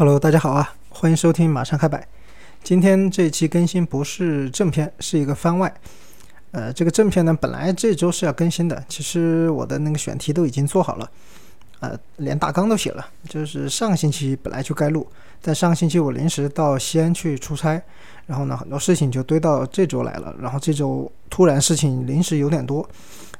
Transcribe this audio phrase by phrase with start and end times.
[0.00, 2.08] Hello，大家好啊，欢迎收听马上开摆。
[2.62, 5.70] 今天这一期更新不是正片，是一个番外。
[6.52, 11.10] 呃，这个正片呢，本来这周是要更新的，其实我的那个选题都已经做好了，
[11.80, 13.06] 呃，连大纲都写了。
[13.28, 15.06] 就是上个星期本来就该录，
[15.42, 17.82] 但上个星期我临时到西安去出差，
[18.26, 20.34] 然后呢，很多事情就堆到这周来了。
[20.40, 22.88] 然后这周突然事情临时有点多，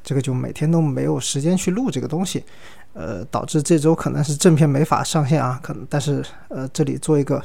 [0.02, 2.44] 这个就每天都没有时间去录这个东西。
[2.92, 7.40] 呃，导致这周可能是正片没法上线啊，可能，但是呃，这里做一个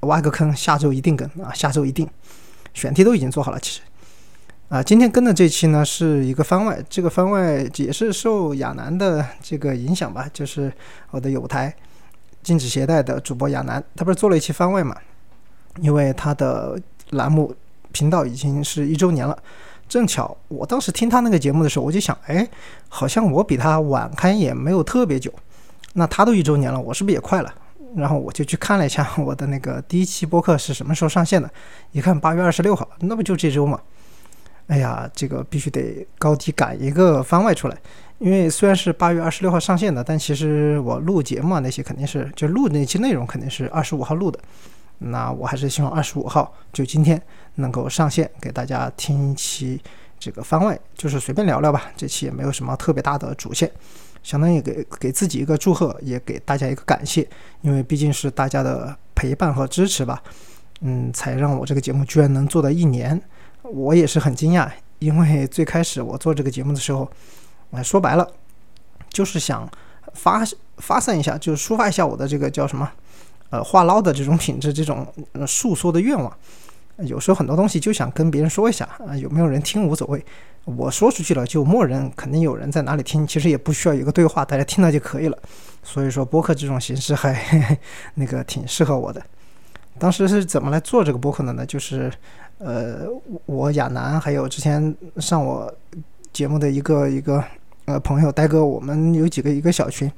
[0.00, 2.06] 挖个坑，下周一定更啊，下周一定，
[2.74, 3.80] 选题都已经做好了，其实
[4.70, 10.72] 啊，今天跟的这期呢是一个番外，这个番外也是受亚楠的这个影响吧，就是
[11.10, 11.72] 我的有台
[12.42, 14.96] 禁止携带的主播亚楠，他不是做了一期番外嘛，
[15.80, 17.54] 因为他的栏目
[17.92, 19.36] 频道已经是一周年了。
[19.86, 22.48] 正巧，我当时听他那个节目的时候，我就想，哎，
[22.88, 25.30] 好像我比他晚开也没有特别久，
[25.92, 27.54] 那他都一周年了，我是不是也快了？
[27.94, 31.48] 然后我就去看了一下我的那个第一期播客是什么时候上线的，
[31.92, 33.78] 一看八月二十六号，那不就这周嘛？
[34.66, 37.76] 哎呀，这个必须得高低赶一个番外出来，
[38.18, 44.38] 因为虽然是八月二十六号上线的，但其实我录节目啊那些肯定是就录那期内容肯定是二十五号录的。
[44.98, 47.20] 那我还是希望二十五号就今天
[47.56, 49.78] 能够上线给大家听一期
[50.18, 51.90] 这个番外，就是随便聊聊吧。
[51.96, 53.70] 这期也没有什么特别大的主线，
[54.22, 57.28] 相当于给给自己一个祝贺，也给大家一个感谢，
[57.60, 60.22] 因为毕竟是大家的陪伴和支持吧。
[60.80, 63.20] 嗯，才让我这个节目居然能做到一年，
[63.64, 64.70] 我也是很惊讶。
[65.00, 67.10] 因为最开始我做这个节目的时候，
[67.72, 68.26] 哎，说白了
[69.10, 69.68] 就是想
[70.14, 70.42] 发
[70.78, 72.90] 发散一下，就是抒发一下我的这个叫什么。
[73.50, 75.06] 呃，话唠的这种品质，这种
[75.46, 76.34] 诉说的愿望，
[76.98, 80.24] 有时候很多东西就想跟别人说一下啊，有没有人听无所谓，
[80.64, 85.38] 我说出去了就默认肯定有人在哪里听，其实也不需要有个对话，大家听到就可以了。
[85.82, 87.78] 所以说播客这种形式还
[88.14, 89.22] 那个挺适合我的。
[89.98, 91.64] 当时是怎么来做这个播客的呢？
[91.66, 92.12] 就是
[92.58, 93.06] 呃，
[93.46, 95.72] 我亚楠还有之前上我
[96.32, 97.42] 节目的一个一个
[97.86, 100.10] 呃朋友呆哥，我们有几个一个小群，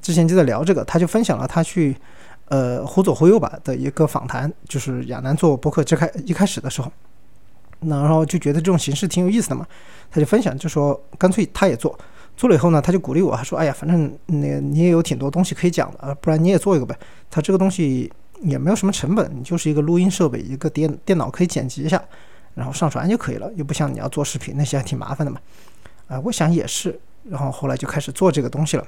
[0.00, 1.96] 之前就在聊这个，他就分享了他去。
[2.46, 6.92] 呃，忽左忽右吧的一个访谈，就是亚楠做博客最开一开始的时候，
[7.80, 9.66] 那然后就觉得这种形式挺有意思的嘛，
[10.10, 11.98] 他就分享，就说干脆他也做，
[12.36, 16.94] 做了以后呢，他就鼓励我，他说，哎呀，反正那你也有挺多东西可以讲的，不然你也做一个呗。
[17.30, 22.02] 他这个东西也没有什么成本，你就是一个录音设备，一个电电脑可以剪辑一下，
[22.54, 25.40] 然后上传就可以了，又不像你要做视频那些还挺麻烦的嘛。
[26.08, 28.86] 啊，我想也是，然后后来就开始做这个东西了。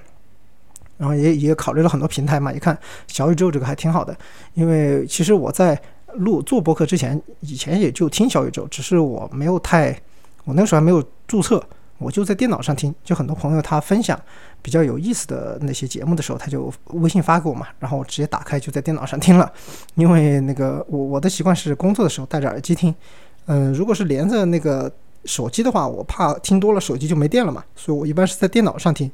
[0.97, 2.79] 然后也也考虑了很多平台嘛，一看
[3.09, 4.17] 小宇宙这个还挺好的，
[4.55, 5.77] 因为其实我在
[6.15, 9.91] 录做播客之前，以前也就听小宇宙，只是我没有太，
[10.45, 11.61] 我那时候还没有注册，
[11.99, 12.95] 我就在电脑上听。
[13.03, 14.21] 就很多朋友他分享
[14.61, 19.51] 比较有意思的那些节目的时候，他就微信发给我嘛，然后我直接打开就在电脑上听了。
[19.95, 22.95] 因为那个我我的习惯是工作的时候戴着耳机听，
[23.47, 24.91] 嗯，如果是连着那个
[25.25, 29.11] 手机的话，我怕听多了手机就没电了嘛，所以我一般是在电脑上听。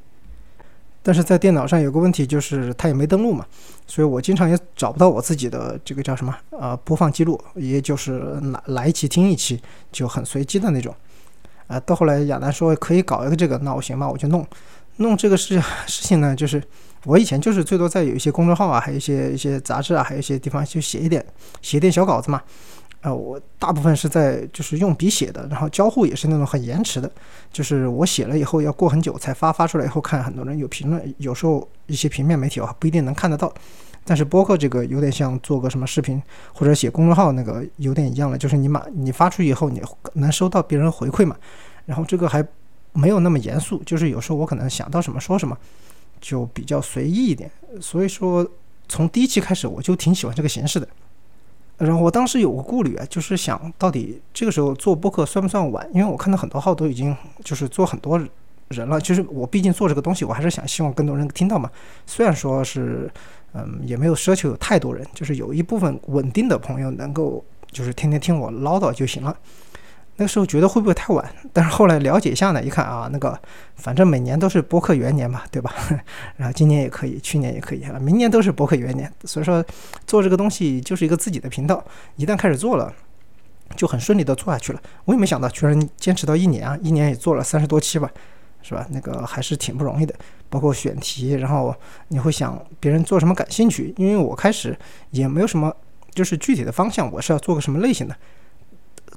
[1.03, 3.47] 但是在电脑上有个问题，就是它也没登录嘛，
[3.87, 9.59] 所以我经常也找不到我自己的这个叫什么呃播放记录，也就是来来一期听一期
[9.91, 10.95] 就很随机的那种。
[11.71, 14.45] 啊，到后来亚楠说可以搞一个这个，那我行吧，我就弄。
[14.97, 16.63] 弄这个事 事情呢，就是
[17.05, 21.25] 我以前就是最多在有一些公众号啊，还有一些一些杂志啊，还有一些地方就写一点
[21.63, 22.43] 写点小稿子嘛。
[23.03, 27.11] 呃，我大部分是在就是用笔写的，然后交互也是那种很延迟的，
[27.51, 33.51] 就是我写了以后要过很久才发，发出来以后看很多人有评论，有时候一些平面媒体啊不一定能看得到，
[34.05, 36.21] 但是播客这个有点像做个什么视频
[36.53, 39.81] 或者写公众号那个有点一样了，就是你马你发出以后你
[40.15, 41.37] 能收到别人回馈嘛，
[41.87, 42.45] 然后这个还
[42.93, 45.57] 没有那么严肃，就是有时候我可能想到什么说什么，
[46.21, 47.51] 就比较随意一点，
[47.81, 48.47] 所以说
[48.89, 50.89] 从第一期开始我就挺喜欢这个形式的。
[51.79, 55.89] 然后我当时有个顾虑啊，就是想到底这个时候做播客算不算晚？
[55.95, 58.21] 因为我看到很多号都已经就是做很多
[58.71, 61.69] 人了，就是我毕竟做这个东西，我还是想希望更多人听到嘛。
[62.07, 63.11] 虽然说是，
[63.53, 69.37] 嗯，也没有奢求有太多人，就是有一部分稳定的朋友能够就是天天听我唠叨就行了。
[70.17, 71.35] 那个时候觉得会不会太晚？
[71.53, 73.37] 但是后来了解一下呢，一看啊，那个
[73.75, 75.75] 反正每年都是播客元年嘛，对吧？
[76.37, 79.13] 然后今年也可以，去年也可以，明年都是播客元年。
[79.25, 79.65] 所以说
[80.07, 81.83] 做这个东西就是一个自己的频道，
[82.15, 82.93] 一旦开始做了，
[83.75, 84.81] 就很顺利的做下去了。
[85.07, 88.11] 我也没想到居然坚持到一年啊，一年也做了三十多期吧，
[88.63, 88.87] 是吧？
[88.91, 90.15] 那个还是挺不容易的。
[90.49, 91.75] 包括选题，然后
[92.09, 94.77] 你会想别人做什么感兴趣，因为我开始
[95.11, 95.73] 也没有什么
[96.13, 98.17] 就是具体的方向，我是要做个什么类型的。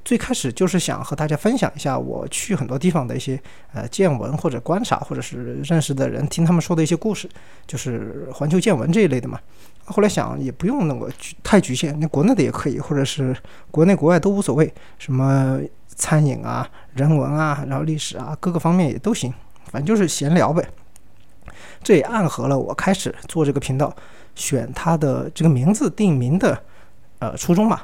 [0.04, 3.40] 最开始就是想和大家分享一下我去很多地方的一些
[3.72, 7.28] 呃见闻或者观察，或者是认识的人听他们说的一些故事，
[7.66, 9.40] 就是环球见闻这一类的嘛。
[9.86, 11.10] 后来想也不用那个
[11.42, 13.34] 太局限，那国内的也可以，或者是
[13.70, 19.32] 国内国外都无所谓，什么餐饮啊、人文啊，然后历史啊，各个方面也都行，
[19.70, 20.66] 反正就是闲聊呗。
[21.82, 23.94] 这也暗合了我开始做这个频道，
[24.34, 26.62] 选它的这个名字定名的
[27.20, 27.80] 呃初衷嘛。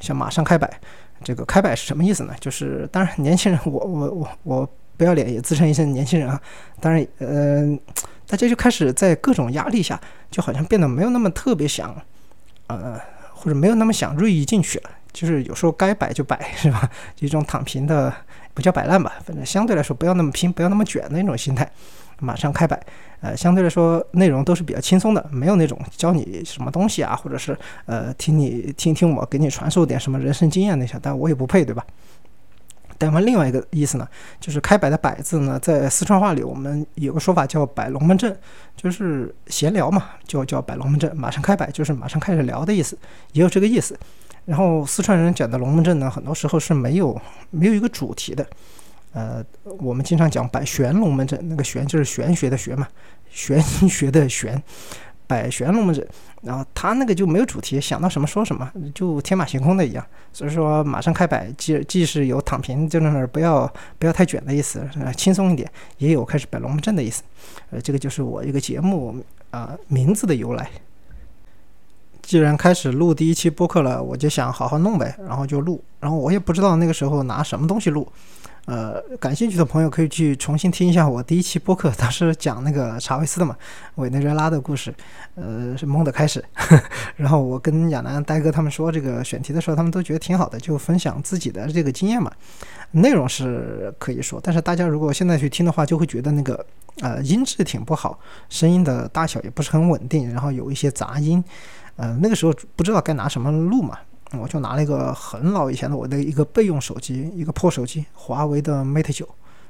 [0.00, 0.80] 像马上开摆，
[1.22, 2.34] 这个开摆是什么意思呢？
[2.40, 6.40] 就是当然年轻人，我我我我不要脸也自称一些年轻人啊。
[6.80, 7.80] 当然，嗯。
[8.24, 11.94] 大家就开始在各种压力下，就好像变得没有那么特别想，
[12.68, 12.98] 呃，
[13.34, 14.90] 或者没有那么想锐意进取了。
[15.12, 16.88] 就是有时候该摆就摆，是吧？
[17.18, 18.10] 一种躺平的，
[18.54, 21.70] 不叫摆烂吧，反正相对来说不要那么拼，不要那么卷的那种心态。
[22.18, 22.80] 马上开摆，
[23.20, 27.56] 呃，相对来说内容都是比较轻松的，没有那种教你什么东西啊，或者是
[27.86, 31.84] 呃听你听听我给你传授点什么人生经验那些，但我也不配，对吧？
[32.96, 34.06] 台湾另外一个意思呢，
[34.38, 38.38] 就是开摆的摆字呢，在四川话里我们有个说法叫摆龙门阵，
[38.76, 41.16] 就是闲聊嘛，就叫摆龙门阵。
[41.16, 42.96] 马上开摆就是马上开始聊的意思，
[43.32, 43.98] 也有这个意思。
[44.44, 48.46] 然后四川人讲的龙门阵呢，很多时候是没有没有一个主题的。
[49.12, 49.44] 呃，
[49.78, 52.88] 我们经常讲摆玄龙门阵，那个玄就是玄学的玄嘛，
[53.30, 54.62] 玄学的玄。
[55.24, 56.06] 摆玄龙门阵，
[56.42, 60.04] 然后他那个就没有主题，想到什么说什么，就天马行空的一样。
[60.30, 64.86] 所以说马上开摆，既既是有躺平，就那儿不要不要太卷的意思，
[65.16, 67.22] 轻松一点，也有开始摆龙门阵的意思。
[67.70, 70.68] 呃，这个就是我一个节目啊名字的由来。
[72.22, 75.82] 既然开始录第一期播客了，我就想好好弄呗，然后就录。
[76.00, 78.10] 然后我也不知道那个时候拿什么东西录。
[78.66, 83.56] 呃，感兴趣的朋友可以去重新听一下我第一期播客，当时讲那个查韦斯的嘛，
[83.96, 84.94] 委内瑞拉的故事，
[85.34, 86.42] 呃，是梦的开始。
[87.16, 92.30] 然后我跟亚楠、呆哥他们说这个选题的时候，他们都觉得挺好的，就分享自己的这个经验嘛。
[92.92, 96.64] 内容是可以说，但是大家如果现在去听的话，就会觉得那个
[97.00, 98.16] 呃音质挺不好，
[98.48, 101.42] 声音的大小也不是很稳定，然后有一些杂音。
[101.96, 103.98] 呃，那个时候不知道该拿什么录嘛。
[104.40, 109.28] 我就拿了一个很老以前的我的一个备用手机，一个破手机，华为的 Mate 九，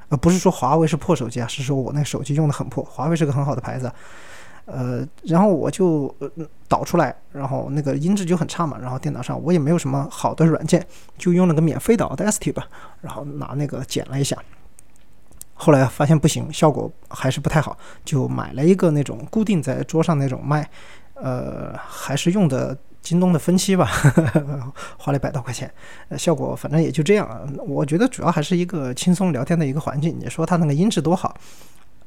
[0.09, 2.85] 呃，不是说华为是破手机啊，是说我那手机用的很破。
[2.85, 3.93] 华为是个很好的牌子，
[4.67, 6.15] 呃，然后我就
[6.69, 8.79] 导出来，然后那个音质就很差嘛。
[8.81, 10.87] 然后电脑上我也没有什么好的软件，
[11.19, 12.69] 就用了个免费的 Audacity 吧，
[13.01, 14.37] 然后拿那个剪了一下。
[15.55, 20.69] 后来发现不行，效果还是不太好，就买了一个那种固定在桌上那种麦，
[21.23, 22.77] 呃，还是用的。
[23.03, 23.91] 京东的分期吧，
[24.97, 25.69] 花了一百多块钱，
[26.17, 27.53] 效果反正也就这样。
[27.67, 30.17] 我觉得主要还是一个轻松聊天的一个环境。
[30.21, 31.37] 你说它那个音质多好，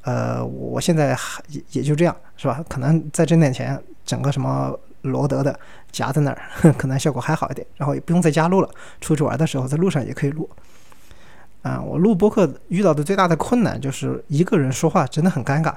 [0.04, 1.10] 呃，我现在
[1.50, 2.64] 也也就这样，是吧？
[2.70, 5.60] 可能再挣点钱，整个什么罗德的
[5.92, 6.40] 夹在那儿，
[6.80, 7.68] 可能效果还好一点。
[7.76, 8.70] 然后也不用在家录了，
[9.02, 10.50] 出去玩的时候在路上也可以录。
[11.62, 15.74] 啊，我录播客遇到的最大的困难就是一个人说话真的很尴尬。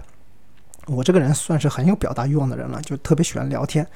[0.89, 3.87] 我这个人算是很有表达欲望的人了，就特别喜欢聊天。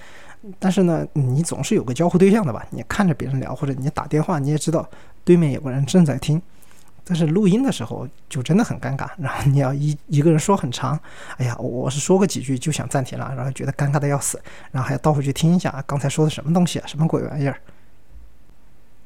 [0.58, 2.66] 但是呢，你总是有个交互对象的吧？
[2.70, 4.88] 你看着别人聊，或者你打电话，你也知道
[5.25, 6.40] 对面有个人正在听。
[7.04, 10.99] 但是录音的时候就真的很尴尬，然后你要一一个人说很长，
[11.37, 17.56] 哎呀，我是说个几句就想暂停了，然后觉得尴尬的要死，然后还要倒回去听一下刚才说的什么东西啊，什么鬼玩意儿。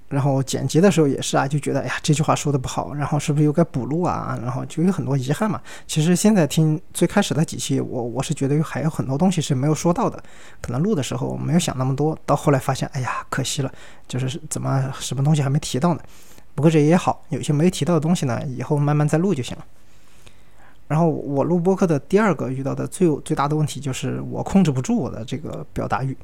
[0.08, 4.38] 然后剪辑的时候也是啊，就觉得哎呀这句话说的不好，然后是不是又该补录啊？
[4.40, 5.60] 然后就有很多遗憾嘛。
[5.86, 10.22] 其实现在听最开始的几期，我我是觉得还有很多东西是没有说到的，
[10.60, 13.72] 可能录的时候没有想那么多，到后来发现哎呀可惜了，
[14.06, 16.00] 就是怎么什么东西还没提到呢？
[16.54, 19.64] 不过这也好，有些没提到的东西呢，以后慢慢再录就行了。
[20.86, 26.16] 然后我录播客的第二个遇到的最最大的问题就是我控制不住我的这个表达欲。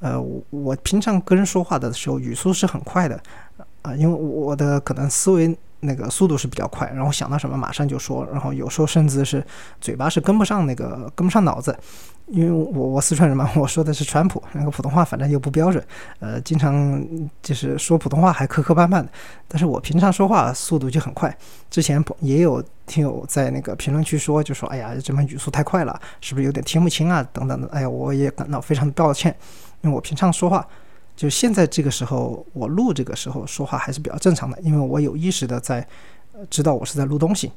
[0.00, 3.20] 呃，我我平常跟人说话的时候语速是很快的，
[3.82, 9.44] 啊，因为我的可能思维那个速度是比较快，然后想到什么马上就说，然后有时候甚至是
[9.80, 11.74] 嘴巴是跟不上那个跟不上脑子，
[12.26, 15.82] 因为我我四川人嘛，我说的是川普，那个普通话反正又不标准，
[16.18, 17.02] 呃，经常
[17.42, 19.08] 就是说普通话还磕磕绊绊的，
[19.48, 21.34] 但是我平常说话速度就很快，
[21.70, 27.26] 之前也有听友在那个评论区说，就说哎呀，这么语速太快了，是不是有点听不清啊？
[27.32, 29.34] 等等的，哎呀，我也感到非常抱歉。
[29.82, 30.66] 因为我平常说话，
[31.16, 35.86] 就现在这个时候，我录这个时候说话还是比较正常的，因为我有意识的在
[36.48, 37.50] 知道我是在录东西。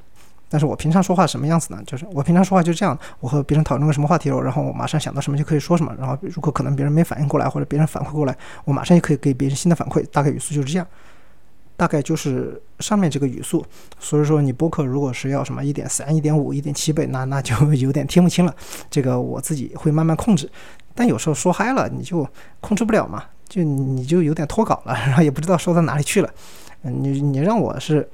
[0.49, 1.81] 但是我平常说话什么样子呢？
[1.83, 10.05] 就是我平常说话就这样，我和别人讨论个什么话题然后我马上想到什么就可以说什么，然后如果可能别人没反应过来或者别人反馈过来，我马上也可以给别人新的反馈。
[10.11, 10.87] 大概语速就是这样，
[11.75, 13.65] 大概就是上面这个语速。
[13.99, 18.55] 所以说你播客如果是要什么一点三、一点五、一点七倍，那那就 有点听不清了。
[18.89, 20.49] 这个我自己会慢慢控制。
[20.95, 22.27] 但有时候说嗨了，你就
[22.59, 26.29] 控制不了嘛，就你就有点脱稿了， 然后也不知道说到哪里去了，
[26.83, 28.07] 嗯你你让我是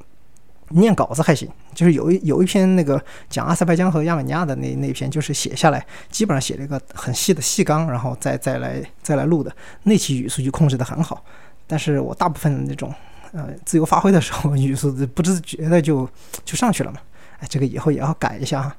[0.69, 11.21] 念稿子还行，就是有一有一篇那个讲阿塞拜疆和亚美尼亚的那那篇，就是写下来，基本上写了一个很细的细纲，然后再再来再来录的，那期语速就控制的很好。
[11.67, 12.93] 但是我大部分那种
[13.33, 16.09] 呃自由发挥的时候， 语速不自觉的就
[16.45, 16.99] 就上去了嘛。
[17.39, 18.75] 哎，这个以后也要改一下哈。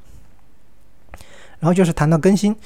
[1.59, 2.57] 然后就是谈到更新，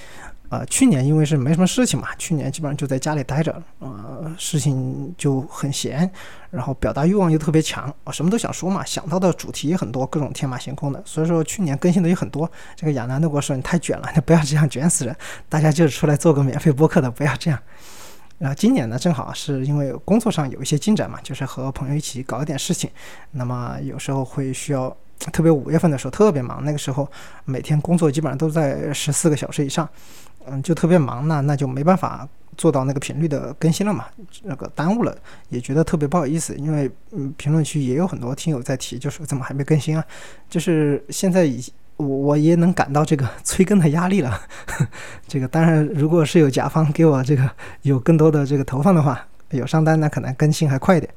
[0.50, 6.08] 呃，去年因为是没什么事情嘛，去年基本上就在家里待着，呃，事情就很闲，
[6.52, 12.48] 然后表达欲望又特别强，我什么都想说嘛，想到的主题也很多，各种天马行空的，所以说去年更新的也很多。
[12.76, 15.16] 这个亚楠都跟我说你太卷了，你不要这样卷死人，
[15.48, 17.58] 大家就是出来做个免费播客的，不要这样。
[18.38, 22.90] 然后今年呢，正好是因为工作上有一些进展嘛，就是和朋友一起搞一点事情，
[23.32, 24.94] 那么有时候会需要。
[25.32, 27.08] 特别五月份的时候特别忙，那个时候
[27.44, 29.88] 每天工作基本上都在十四个小时以上，
[30.44, 34.06] 嗯，就特别忙，那那就没办法做到那个频率的更新了嘛，
[34.42, 35.16] 那个耽误了，
[35.48, 40.04] 也觉得特别不好意思，因为嗯，评论区也有很多听友在提，就是怎么还没更新啊？
[40.50, 41.64] 就是现在已
[41.96, 44.40] 我我也能感到这个催更的压力了，
[45.28, 47.48] 这个当然如果是有甲方给我这个
[47.82, 51.12] 有更多的这个投放的话，有商单那可能更新还快一点。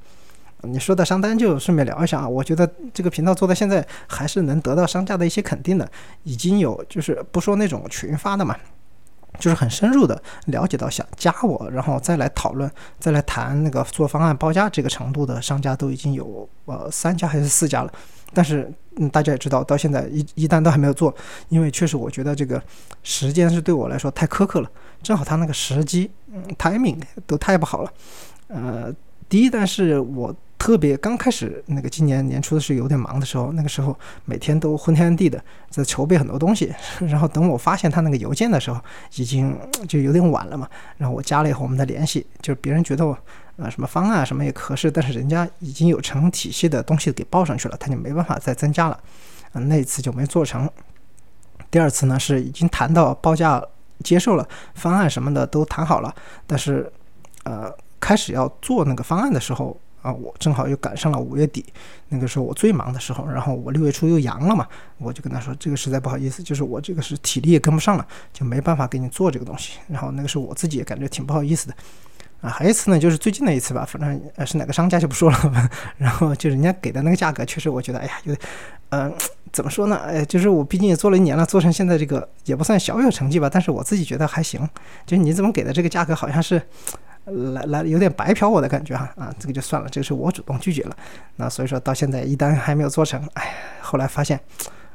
[0.62, 5.90] 你说的商单就顺便聊一下啊，我觉得这个频道做到现在还是能得到商家的一些肯定的，
[6.24, 8.56] 已经有就是不说那种群发的嘛，
[9.40, 12.70] 就是很深入的了解到想加我，然后再来讨论，
[13.00, 17.92] 再来谈那个做方案报价这个程度的商家都已经有呃三家还是四家了，
[18.34, 21.14] 但是嗯大家也知道到现在一一单都还没有做，
[21.50, 22.62] 因为确实我觉得这个
[23.04, 24.70] 时间是对我来说太苛刻了，
[25.02, 27.94] 正好他那个时机嗯 timing 都太不好了，
[28.48, 28.94] 呃
[29.30, 30.36] 第一单是我。
[30.60, 38.82] 特别刚开始那个今年年初的是有点忙的时候，那个时候每天都昏天暗地的在筹备很多东西， 然后等我发现他那个邮件的时候，
[39.18, 39.56] 已经
[39.88, 40.68] 就有点晚了嘛。
[40.98, 43.16] 然后我加了以后我们再联系，就是别人觉得我
[43.58, 49.00] 呃什么方案什么也合适，但是人家已经有成体系的东西给报上去了，他就没办法再增加了。
[49.54, 50.70] 嗯，那一次就没做成。
[51.70, 53.62] 第二次呢是已经谈到报价
[54.04, 56.92] 接受了，方案什么的都谈好了，但是
[57.44, 59.78] 呃开始要做那个方案的时候。
[60.04, 61.66] 啊，我正好又赶上了五月底，
[62.10, 64.66] 那个时候我最忙的时候，然后我六月初又阳了嘛，
[65.00, 69.80] 我就跟他说，这个实在不好意思，就是我这个是体力也跟不上了，就没办法给你做这个东西。
[69.90, 71.74] 然后那个时候我自己也感觉挺不好意思的。
[72.50, 75.70] 还有一次呢，就是最近的一次吧，反正呃是哪个商家就不说了。
[75.98, 78.50] 然后就人家给的那个价格，确实我觉得，哎呀，有点，
[78.90, 79.14] 嗯，
[79.52, 79.98] 怎么说呢？
[80.06, 84.62] 哎，就是我毕竟也做了一年了，做成现在这个也不算小有成绩吧，但是我自己觉得还行。
[85.06, 86.62] 就是你怎么给的这个价格，好像是。
[87.30, 90.96] 来来，有点白嫖我的感觉哈啊，这个就算了，这个是我主动拒绝了。
[91.36, 94.40] 那所以说到现在一单还没有做成，哎，后来发现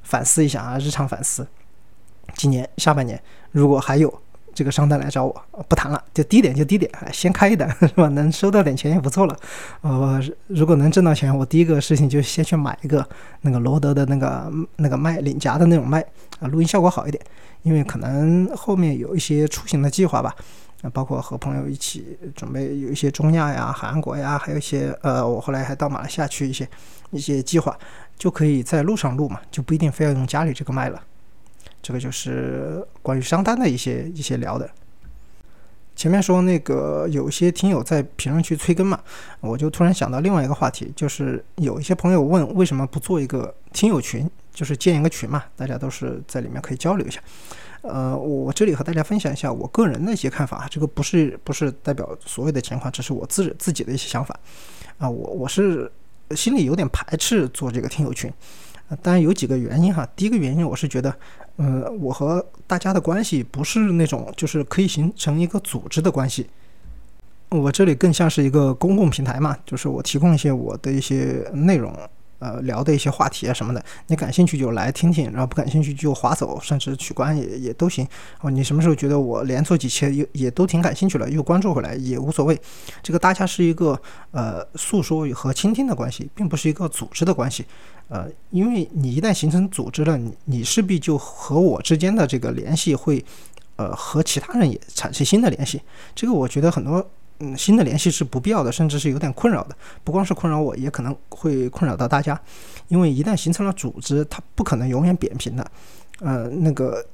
[0.03, 1.47] 反思一下啊，日常反思，
[2.35, 4.23] 今年下半年如果还有
[4.55, 8.09] 这个商单来找我，不谈了，就低点就低点，先开一单 是吧？
[8.09, 9.37] 能收到点钱也不错了。
[9.81, 13.07] 呃，如果能挣到钱，我第一个事情就先去买一个
[13.43, 16.01] 那个罗德的那个那个麦领夹的那种麦
[16.41, 17.23] 啊，录音效果好一点，
[17.63, 20.35] 因为可能后面有一些出行的计划吧。
[20.93, 26.69] 包括和朋友一起准备有一些中亚呀、韩国呀，还有一些呃，我后来还到马来西亚去一些
[27.13, 27.79] 一些计划，
[28.19, 31.01] 就可以在路上录嘛，就不一定非要用家里这个麦了。
[31.83, 34.71] 这个就是关于商单的一些一些聊的。
[35.95, 38.99] 前面说那个有些听友在评论区催更嘛，
[39.41, 47.21] 我就突然想到另外一个话题，就是有一些朋友问为什么不做一个听友群，就是建一个群嘛，大家都是在里面可以交流一下。
[47.83, 54.35] 呃，我这里和大家分享一下我个人的一些看法，这个不是不是代表所有的情况，这是我自自己的一些想法。
[54.99, 55.91] 啊，我我是
[56.31, 58.33] 心里有点排斥做这个听友群，
[59.03, 60.09] 当然有几个原因哈。
[60.17, 61.15] 第一个原因，我是觉得，
[61.63, 66.49] 呃，我和大家的关系不是那种就是可以形成一个组织的关系，
[67.51, 71.97] 我这里更像是一个公共平台嘛，就是我提供一些我的一些内容。
[72.43, 78.05] 呃，聊的一些话题啊什么的，你感兴趣就来听听，然后不感兴趣就划走，甚至取关也也都行。
[78.41, 82.61] 哦，你什么时候觉得我连做几期也也都挺感兴趣了，又关注回来也无所谓。
[83.01, 83.97] 这个大家是一个
[84.33, 87.65] 呃诉说和倾听的关系，并不是一个组织的关系。
[88.09, 93.25] 呃，因为你一旦形成组织了，你你势必就和我之间的这个联系会，
[93.77, 95.81] 呃，和其他人也产生新的联系。
[96.13, 97.09] 这个我觉得很多。
[97.45, 99.75] 嗯，新的联系是不必要的，甚至是有点困扰的。
[100.05, 102.41] 不光是困扰我，也可能会困扰到大家。
[102.87, 105.71] 因为一旦形成了组织，它不可能永远扁平的。
[106.21, 107.05] 呃，那个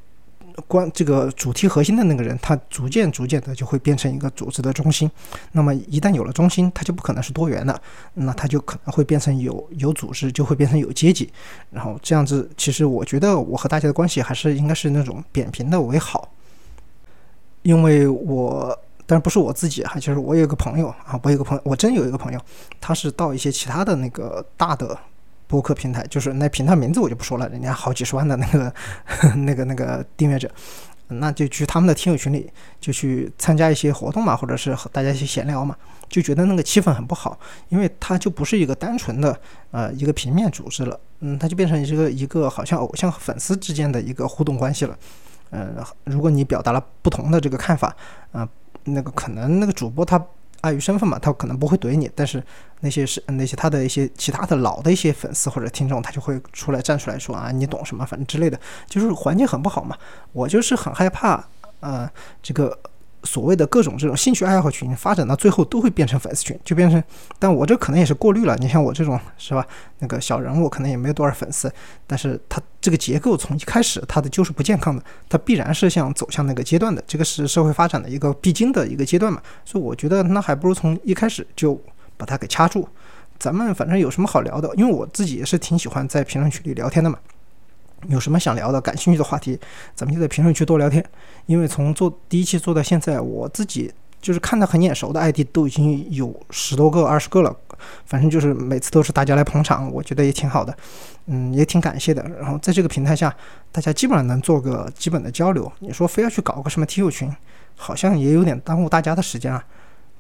[0.67, 5.11] 关这个主题核心的那个人，他逐渐逐渐的就会变成一个组织的中心。
[5.53, 7.81] 那么一旦有了中心，它就不可能是多元的，
[8.13, 11.33] 那它就可能会变成有有组织，就会变成有阶级。
[11.71, 16.31] 然后这样子，其实我觉得我和大家的关系还是应该是那种扁平的为好，
[17.63, 18.79] 因为我。
[19.09, 22.39] 但是不是我自己哈，就是我有一个朋友啊，我有个朋友，我真有一个朋友，
[22.79, 24.97] 他是到一些其他的那个大的
[25.47, 28.75] 播客平台，就是那平台名字我就不说了，人家好几十万的那个
[29.35, 30.51] 那个那个订阅者。
[31.11, 35.75] 那就去他们的听友群里，就去参加一些活动嘛，或者是大家一起闲聊嘛，
[36.07, 39.35] 就觉得那个气氛很不好，因为他就不是一个单纯的
[39.71, 44.99] 呃一个平面组织了，嗯，他就变成一个一个好像偶像粉丝之间的一个互动关系了，
[45.49, 47.97] 呃，如果你表达了不同的这个看法，
[48.33, 48.47] 啊，
[48.85, 50.25] 那个可能那个主播他。
[50.63, 52.43] 碍于身份嘛，他可能不会怼你，但是
[52.81, 58.59] 那些是那些他的一些其他的老的一些粉丝或者听众，他就会出来站出来说啊，你懂什么，反正之类的，
[58.89, 59.97] 就是环境很不好嘛。
[60.33, 61.45] 我就是很害怕，
[61.79, 62.11] 呃，
[62.43, 62.77] 这个。
[63.25, 67.03] 所谓的各种这种兴趣爱好群发展到最后都会变成粉丝群，就变成，
[67.39, 68.57] 但我这可能也是过滤了。
[68.57, 69.67] 你像我这种是吧？
[69.99, 71.73] 那个小人物可能也没有多少粉丝，
[72.07, 79.43] 但是他这个结构从一开始他的就是不健康的，他必然是想走向那个阶段的，这个是社会发展的一个必经的一个阶段嘛。
[79.65, 81.81] 所以我觉得那还不如从一开始就
[82.17, 82.89] 把它给掐住。
[83.39, 87.19] 咱们反正有什么好聊的，因为我自己也是挺喜欢在评论区里聊天的嘛。
[88.07, 89.59] 有什么想聊的、感兴趣的话题，
[89.95, 91.05] 咱们就在评论区多聊天。
[91.47, 97.55] 因为从做第一期做到现在，我自己就是看的很眼熟的 ID 都已经有十多个、二十个了。
[98.07, 100.77] 反正就是每次都是大家来捧场，我觉得也挺好的，
[101.27, 102.21] 嗯，也挺感谢的。
[102.41, 103.33] 然后在这个平台下，
[103.71, 105.71] 大家基本上能做个基本的交流。
[105.79, 107.33] 你说非要去搞个什么听友群，
[107.77, 109.65] 好像也有点耽误大家的时间啊。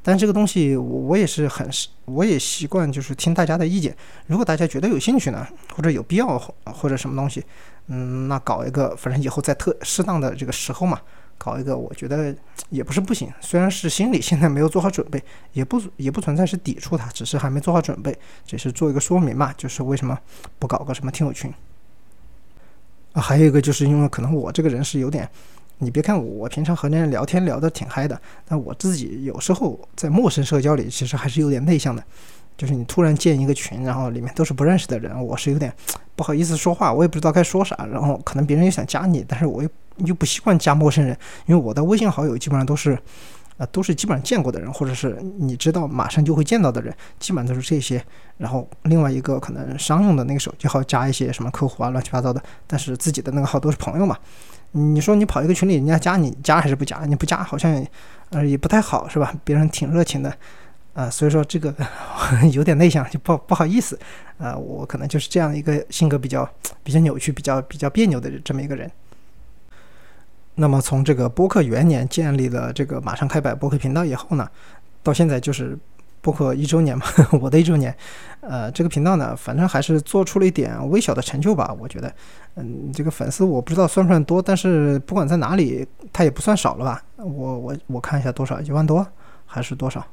[0.08, 1.68] 但这个东西我我也是很
[2.06, 3.94] 我也习惯就是听大家的意见。
[4.26, 5.46] 如果大家觉得有兴趣呢，
[5.76, 7.44] 或者有必要或者什么东西，
[7.88, 10.98] 嗯，那搞一个，反正以后在特适当的这个时候嘛，
[11.36, 12.34] 搞一个，我觉得
[12.70, 13.30] 也不是不行。
[13.42, 20.18] 虽然是心里 现在没有做好准备，也不也不存在是抵触它，只是还没做好准备，只是做一个说明嘛，就是为什么
[20.58, 21.52] 不搞个什么听友群
[23.12, 23.20] 啊？
[23.20, 25.28] 还有一个就是因为可能我这个人是有点。
[25.78, 32.02] 你别看我，平常和人聊天聊得挺嗨的，但我自己有时候在陌生社交里，其实还是有点内向的。
[32.56, 35.72] 就是你突然建一个群，然后里面都是不认识的人，我是有点
[36.16, 37.86] 不好意思说话，我也不知道该说啥。
[37.92, 42.98] 然后可能别人也想加你，但是我又又不习惯加陌生人，因为我的微信好友基本上都是，
[43.58, 48.04] 呃，都是基本上见过的人，或者是你知道马上就会见到的人，基本上都是这些。
[48.38, 54.18] 然后另外一个可能商用的那个手机号加一些什么客户啊，乱七八糟的，但是自己的那个号都是朋友嘛。
[54.72, 57.04] 你说你跑一个群里，人家加你加还是不加？
[57.06, 57.84] 你不加好像，
[58.30, 59.34] 呃，也不太好，是吧？
[59.44, 60.32] 别人挺热情的，
[60.92, 61.74] 啊，所以说这个
[62.52, 63.98] 有点内向，就不不好意思，
[64.38, 66.48] 啊，我可能就是这样一个性格比较
[66.82, 68.90] 比较扭曲、比较比较别扭的这么一个人。
[70.56, 74.48] 那么从这个播客元年建立了这个马上开摆播客频道以后呢，
[75.02, 75.78] 到现在就是。
[76.20, 77.04] 播客一周年嘛，
[77.40, 77.94] 我的一周年，
[78.40, 81.74] 呃，这个频道呢，反正还是做出了一点微小的成就吧。
[81.78, 82.12] 我觉得，
[82.56, 87.02] 嗯，这个粉丝我不知道算不算多，但是不管在哪里，它也不算少了吧？
[87.16, 87.24] 我
[87.58, 89.06] 我我看一下多少，一万多
[89.46, 90.04] 还是多少？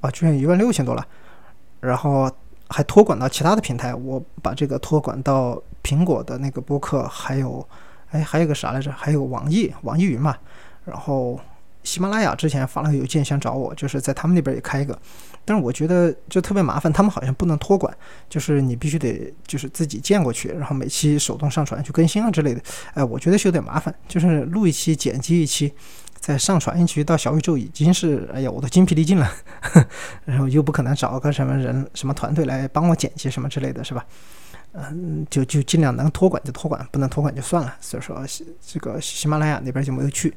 [0.00, 1.06] 啊，居然一万六千多了。
[1.80, 2.30] 然后
[2.68, 7.66] 还托管到其他的平台，我把这个托管到苹果的那个播客，还有，
[8.10, 8.92] 哎，还有个啥来着？
[8.92, 10.36] 还有网易，网易云嘛。
[10.84, 11.40] 然后。
[11.82, 14.98] 喜马拉雅之前发了个邮件想找我，就是在他们那边也开一个，
[15.44, 17.92] 但是我觉得就特别麻烦，他们好像不能托管，
[18.28, 22.60] 就是你必须得就是自己建过去，然后每期手动上传去更新啊之类的。
[22.94, 25.72] 哎，我觉得是有点麻烦，就是录一期剪辑一期，
[26.18, 29.28] 再上传一期到小宇宙已经是哎呀我都精疲力尽了，
[30.24, 34.06] 然后又不可能找个什么人什么团队来帮我剪辑什么之类的是吧？
[34.74, 37.76] 嗯，就就尽量能托管就托管，不能托管就算了。
[37.80, 38.24] 所以说
[38.64, 40.32] 这个喜马拉雅那边就没有去。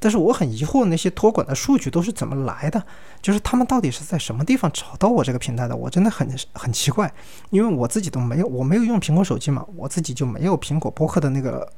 [0.00, 2.82] 但是我很疑惑，那些托管的数据都是怎么来的？
[3.20, 5.74] 就是他们到底是在什么地方找到我这个平台的？
[5.74, 7.12] 我真的很很奇怪，
[7.50, 11.68] 因为我自己都没有，我没有用苹果手机嘛，我自己就没有苹果播客的那个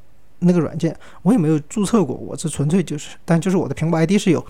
[0.40, 4.44] 那个软件，我也没有注册过，我这纯粹就是，但就是我的苹果 ID 是有，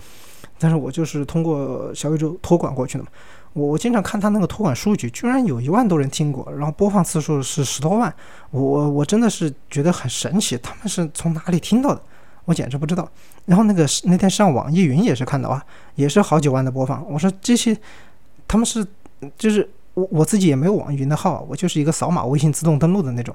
[0.59, 3.09] 但是我就是通过小宇宙托管过去的嘛。
[3.53, 8.13] 我我经常看他那个托管数据，居然有一万多人听过，然后播放次数是十多万，
[8.49, 12.01] 我我真的是觉得很神奇，他们是从哪里听到的？
[12.51, 13.09] 我简直不知道。
[13.45, 17.09] 然后那个那天上网易云也是看到啊，也是好几万的播放。
[17.09, 17.75] 我说这些
[18.45, 18.85] 他们是
[19.37, 23.33] 就是我我自己也没有网易云的号，我就是一个扫码微信自动登录的那种，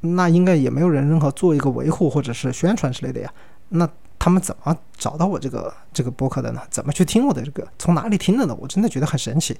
[0.00, 3.32] 那应该也没有人任何做一个维护或者是宣传之类的呀。
[3.70, 6.62] 那他们怎么找到我这个这个播客的呢？
[6.70, 7.66] 怎么去听我的这个？
[7.78, 8.56] 从哪里听的呢？
[8.60, 9.56] 我真的觉得很神奇。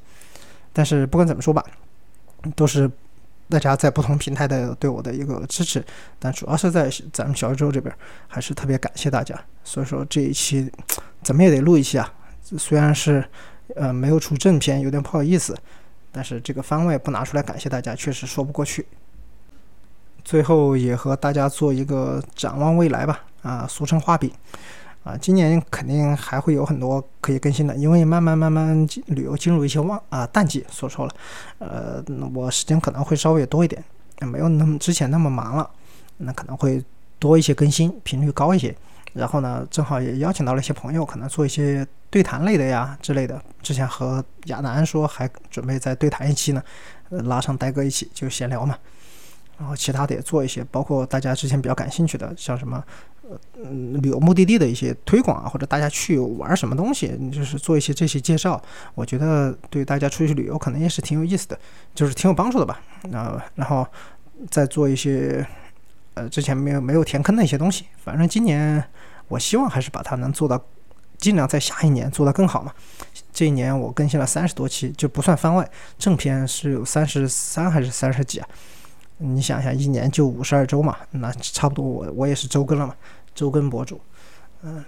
[0.73, 1.65] 但是不管怎么说吧，
[2.55, 2.91] 都是。
[3.49, 5.85] 大家在不同平台的对我的一个支持，
[6.19, 7.95] 但主要是在咱们小宇宙这边，
[8.27, 9.39] 还是特别感谢大家。
[9.63, 10.71] 所以说这一期
[11.23, 12.13] 怎么也得录一期啊，
[12.59, 13.25] 虽然是
[13.75, 15.57] 呃没有出正片，有点不好意思，
[16.11, 18.87] 但是这个番外不拿出来感谢大家，确实说不过去。
[20.25, 24.31] 最后也和大家做一个展望未来吧，啊，俗称画饼。
[25.07, 31.15] 啊，今年肯定还会有很多可以更新的，因为慢慢慢慢旅游进入一些旺啊淡季，说错了，
[31.61, 33.81] 呃，我时间可能会稍微多一点，
[34.23, 35.71] 没有那么之前那么忙了，
[36.17, 36.85] 那可能会
[37.21, 38.75] 多一些更新，频率高一些。
[39.13, 43.41] 然后呢，正好也邀请到了一些朋友，可能做一些对谈类的呀之类的。
[43.63, 46.61] 之前和亚楠说还准备再对谈一期呢，
[47.11, 48.77] 呃拉上呆哥一起就闲聊嘛。
[49.59, 52.85] 然后其他的也做一些，包括大家之前比较感兴趣的，像什么
[53.63, 58.61] 嗯旅游目的地的一些推广啊，或者大家去玩什么东西，就是做一些这些介绍。
[58.95, 61.59] 我觉得对大家出去旅游可能也是挺有意思的，
[61.95, 62.81] 就是挺有帮助的吧。
[63.13, 63.87] 啊，然后
[64.51, 65.47] 再做一些。
[66.19, 68.83] 呃，之前没有没有填坑的一些东西，反正今年
[69.29, 70.59] 我希望还是把它能做到，
[71.19, 72.73] 尽量在下一年做得更好嘛。
[73.35, 78.49] 这一年我更新了三十多期，就不算番外，正片是有三十三还是三十几啊？
[79.19, 82.95] 你想想，一年就五十二周嘛，那差不多我我也是周更了嘛，
[83.37, 84.01] 周更博主，
[84.63, 84.85] 嗯。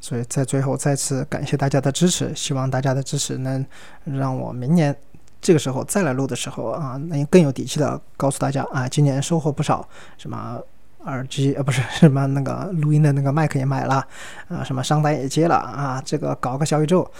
[0.00, 3.64] 所以在最后再次感谢大家的支持，希望大家的支持能
[4.04, 4.96] 让我明年。
[5.42, 9.88] 这个时候再来录的时候啊，能更有底气的告诉大家啊，今年收获不少，
[10.18, 10.60] 什么
[11.04, 14.06] 耳机呃不是什么那个录音的那个麦克也买了，
[14.48, 17.10] 啊什么商单也接了啊，这个搞个小宇宙，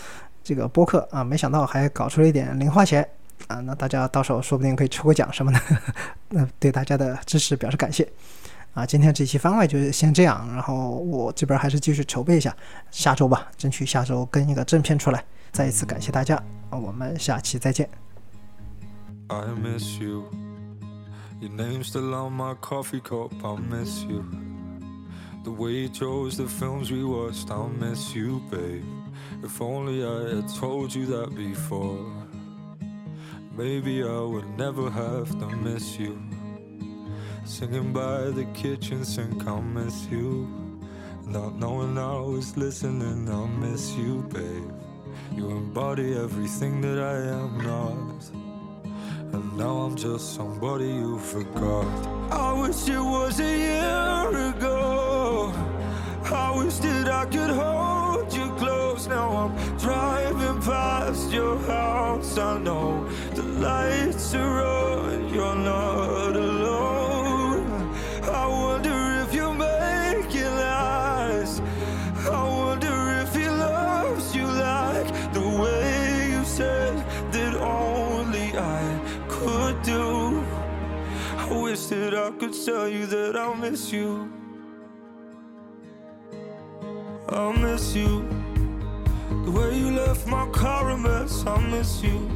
[0.44, 3.07] 这个播客啊，没想到还搞出了一点零花钱
[3.49, 5.61] 啊，那大家到时候说不定可以抽个奖什么的，
[6.29, 8.07] 那对大家的支持表示感谢
[8.74, 8.85] 啊。
[8.87, 12.56] 今天这期番外就先这样，然后我这边还是继续筹备一下，
[12.90, 15.24] 下周吧，争取下周跟一个正片出来。
[15.52, 16.37] 再一次感谢大家
[16.70, 17.88] 啊，我们下期再见。
[19.28, 20.24] I miss you.
[21.40, 23.33] Your name's still on my coffee cup.
[23.42, 24.24] I miss you.
[25.42, 27.50] The way you chose the films we watched.
[27.50, 28.85] I miss you, babe.
[29.42, 31.98] If only I had told you that before.
[33.56, 36.18] Maybe I would never have to miss you.
[37.51, 40.49] Singing by the kitchen sink, I miss you.
[41.27, 44.71] Not knowing I was listening, I miss you, babe.
[45.35, 48.23] You embody everything that I am not.
[49.35, 51.91] And now I'm just somebody you forgot.
[52.31, 55.53] I wish it was a year ago.
[56.27, 59.09] I wish that I could hold you close.
[59.09, 62.39] Now I'm driving past your house.
[62.39, 64.89] I know the lights are on.
[82.64, 84.31] Tell you that I'll miss you.
[87.29, 88.29] I'll miss you.
[89.44, 92.31] The way you left my car a mess, I'll miss you.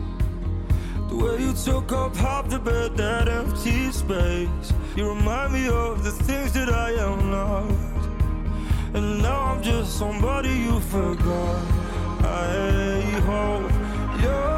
[1.11, 4.73] The way you took up half the bed, that empty space.
[4.97, 7.71] You remind me of the things that I am not.
[8.95, 11.63] And now I'm just somebody you forgot.
[12.23, 14.54] I hope you're.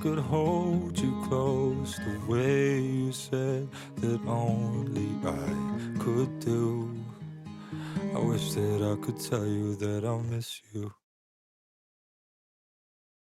[0.00, 6.94] Could hold you close the way you said that only I could do.
[8.14, 10.92] I wish that I could tell you that I'll miss you.